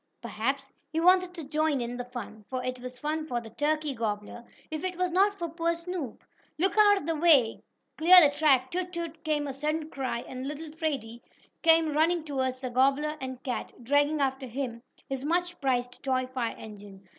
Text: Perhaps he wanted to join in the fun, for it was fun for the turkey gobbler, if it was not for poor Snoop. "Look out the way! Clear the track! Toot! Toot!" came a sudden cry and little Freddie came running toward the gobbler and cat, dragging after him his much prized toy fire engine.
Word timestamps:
Perhaps 0.19 0.71
he 0.91 0.99
wanted 0.99 1.31
to 1.35 1.43
join 1.43 1.79
in 1.79 1.95
the 1.95 2.05
fun, 2.05 2.43
for 2.49 2.63
it 2.63 2.79
was 2.79 2.97
fun 2.97 3.27
for 3.27 3.39
the 3.39 3.51
turkey 3.51 3.93
gobbler, 3.93 4.43
if 4.71 4.83
it 4.83 4.97
was 4.97 5.11
not 5.11 5.37
for 5.37 5.47
poor 5.47 5.75
Snoop. 5.75 6.23
"Look 6.57 6.73
out 6.75 7.05
the 7.05 7.15
way! 7.15 7.61
Clear 7.99 8.19
the 8.19 8.35
track! 8.35 8.71
Toot! 8.71 8.91
Toot!" 8.91 9.23
came 9.23 9.45
a 9.45 9.53
sudden 9.53 9.91
cry 9.91 10.21
and 10.27 10.47
little 10.47 10.71
Freddie 10.75 11.21
came 11.61 11.93
running 11.93 12.23
toward 12.23 12.53
the 12.55 12.71
gobbler 12.71 13.15
and 13.21 13.43
cat, 13.43 13.73
dragging 13.83 14.19
after 14.21 14.47
him 14.47 14.81
his 15.07 15.23
much 15.23 15.61
prized 15.61 16.01
toy 16.01 16.25
fire 16.25 16.55
engine. 16.57 17.07